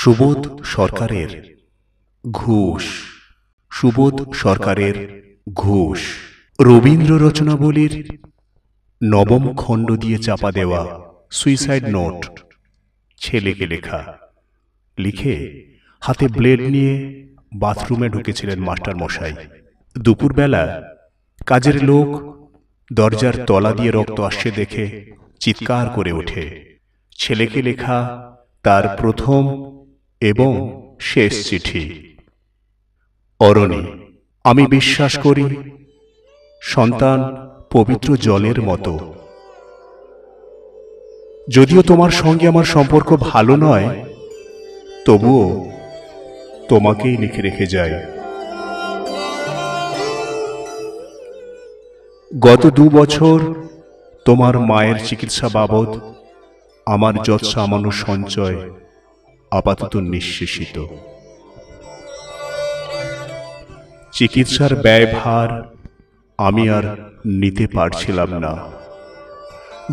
সুবোধ 0.00 0.62
সরকারের 0.64 1.30
ঘুষ। 2.30 2.84
সুবোধ 3.70 4.34
সরকারের 4.34 4.96
ঘুষ। 5.54 6.00
রবীন্দ্র 6.60 7.12
রচনাবলীর 7.26 7.94
নবম 9.02 9.54
খণ্ড 9.56 9.92
দিয়ে 9.92 10.18
চাপা 10.18 10.52
দেওয়া 10.52 10.82
সুইসাইড 11.30 11.84
নোট, 11.88 12.40
ছেলেকে 13.18 13.66
লেখা। 13.66 14.18
লিখে 14.98 15.64
হাতে 16.00 16.28
ব্লেড 16.28 16.60
নিয়ে 16.60 16.94
বাথরুমে 17.56 18.08
ঢুকেছিলেন 18.08 18.58
মাস্টার 18.58 18.96
মশাই 18.96 19.34
দুপুরবেলা 19.98 20.82
কাজের 21.46 21.84
লোক 21.84 22.08
দরজার 22.92 23.36
তলা 23.46 23.72
দিয়ে 23.72 23.90
রক্ত 23.90 24.20
আসছে 24.20 24.50
দেখে 24.50 24.84
চিৎকার 25.40 25.88
করে 25.88 26.12
ওঠে। 26.12 26.44
ছেলেকে 27.18 27.62
লেখা 27.62 27.98
তার 28.62 28.84
প্রথম 29.00 29.42
এবং 30.20 30.52
শেষ 31.00 31.48
চিঠি। 31.48 32.16
অরণি, 33.40 33.82
আমি 34.44 34.66
বিশ্বাস 34.66 35.18
করি, 35.18 35.44
সন্তান 36.62 37.18
পবিত্র 37.72 38.16
জলের 38.16 38.62
মতো। 38.62 39.14
যদিও 41.48 41.82
তোমার 41.82 42.10
সঙ্গে 42.10 42.48
আমার 42.48 42.64
সম্পর্ক 42.64 43.16
ভালো 43.16 43.56
নয়, 43.56 44.04
তবুও 45.06 45.70
তোমাকেই 46.68 47.16
লিখে 47.16 47.42
রেখে 47.42 47.66
যাই। 47.66 47.92
গত 52.40 52.66
দু 52.66 52.90
বছর 52.90 53.38
তোমার 54.24 54.58
মায়ের 54.58 54.94
চিকিৎসা 55.06 55.48
বাবদ 55.48 56.00
আমার 56.86 57.14
যৎ 57.22 57.44
সামান্য 57.44 57.92
সঞ্চয় 57.92 58.70
আপাতত 59.50 59.96
নিঃশেষিত। 59.96 60.86
চিকিৎসার 64.12 64.76
ব্যয়ভার 64.76 65.62
আমি 66.38 66.70
আর 66.70 66.96
নিতে 67.26 67.66
পারছিলাম 67.66 68.38
না। 68.38 68.68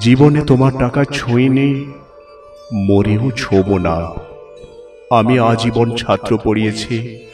জীবনে 0.00 0.40
তোমার 0.42 0.72
টাকা 0.78 1.04
ছুঁইনি 1.04 1.92
মরেও 2.74 3.30
ছোব 3.30 3.78
না। 3.78 4.12
আমি 5.10 5.38
আজীবন 5.38 5.96
ছাত্র 5.96 6.38
পড়িয়েছি, 6.44 7.26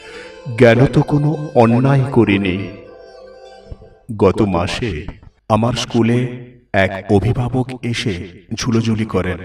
জ্ঞান 0.57 0.85
তো 0.85 1.01
কোনো 1.01 1.49
অন্যায় 1.55 2.03
করিনি। 2.11 2.67
গত 4.17 4.41
মাসে 4.41 5.07
আমার 5.49 5.73
স্কুলে 5.73 6.45
এক 6.73 7.05
অভিভাবক 7.11 7.85
এসে 7.85 8.45
ঝুলোঝুলি 8.53 9.05
করেন, 9.05 9.37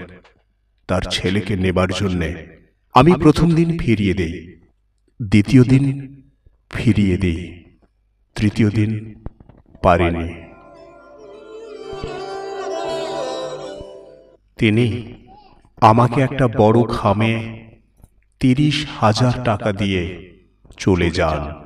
তার 0.87 1.01
ছেলেকে 1.01 1.55
নেবার 1.55 1.87
জন্যে। 1.89 2.56
আমি 2.97 3.13
প্রথম 3.13 3.51
দিন 3.51 3.77
ফিরিয়ে 3.77 4.13
দেই। 4.13 4.61
দ্বিতীয় 5.21 5.63
দিন 5.63 6.15
ফিরিয়ে 6.69 7.17
দিই। 7.17 7.63
তৃতীয় 8.35 8.69
দিন 8.69 9.23
পারিনি 9.81 10.33
তিনি 14.57 15.13
আমাকে 15.81 16.21
একটা 16.21 16.47
বড় 16.47 16.93
খামে 16.93 17.65
তিরিশ 18.39 18.87
হাজার 18.99 19.43
টাকা 19.43 19.71
দিয়ে 19.71 20.31
চলে 20.77 21.11
যান। 21.11 21.65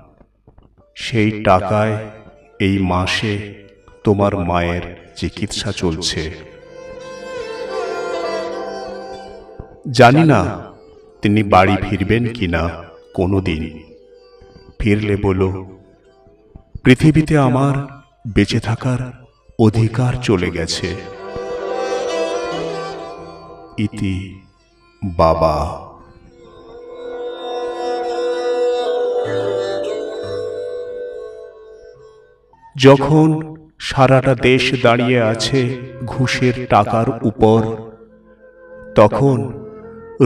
সেই 0.96 1.44
টাকায় 1.44 2.10
এই 2.60 2.80
মাসে 2.80 3.66
তোমার 4.04 4.38
মায়ের 4.38 5.12
চিকিৎসা 5.16 5.72
চলছে। 5.72 6.32
জানি 9.92 10.24
না 10.24 10.71
তিনি 11.22 11.44
বাড়ি 11.44 11.76
ফিরবেন 11.90 12.34
কিনা 12.34 12.84
কোনোদিন। 13.14 13.84
ফিরলে 14.80 15.16
বলো 15.16 15.78
পৃথিবীতে 16.84 17.38
আমার 17.38 18.02
বেঁচে 18.34 18.60
থাকার 18.60 19.26
অধিকার 19.60 20.14
চলে 20.14 20.52
গেছে। 20.52 20.96
ইতি 23.78 24.40
বাবা। 25.06 25.88
যখন 32.78 33.56
সারাটা 33.80 34.36
দেশ 34.36 34.84
দাঁড়িয়ে 34.84 35.22
আছে 35.22 35.78
ঘুষের 36.06 36.68
টাকার 36.70 37.06
উপর, 37.22 37.76
তখন 38.96 39.66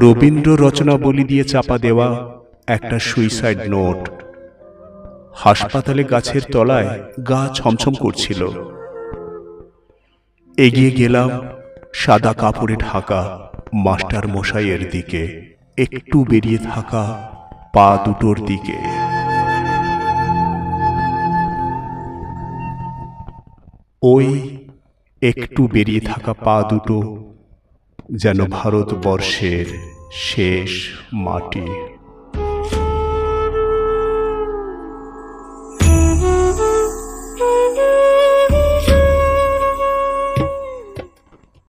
রবীন্দ্র 0.02 0.68
রচনাবলী 0.68 1.24
দিয়ে 1.24 1.44
চাপা 1.44 1.78
দেওয়া 1.78 2.36
একটা 2.68 3.00
সুইসাইড 3.00 3.58
নোট। 3.68 4.10
হাসপাতালে 5.36 6.04
গাছের 6.04 6.42
তলায় 6.52 7.00
গা 7.30 7.50
ছমছম 7.54 7.94
করছিল। 7.94 8.48
এগিয়ে 10.58 10.92
গেলাম 10.92 11.30
সাদা 11.94 12.34
কাপড়ে 12.34 12.76
ঢাকা 12.76 13.50
মাস্টার 13.74 14.28
মশাইয়ের 14.28 14.90
দিকে। 14.90 15.54
একটু 15.78 16.26
বেরিয়ে 16.30 16.58
থাকা 16.58 17.32
পা 17.74 18.00
দুটোর 18.06 18.46
দিকে। 18.46 18.78
ওই 24.02 24.58
একটু 25.22 25.68
বেরিয়ে 25.68 26.00
থাকা 26.00 26.34
পা 26.34 26.64
দুটো 26.70 27.32
যেন 28.12 28.46
ভারতবর্ষের 28.46 29.66
শেষ 30.12 30.90
মাটি। 31.14 31.95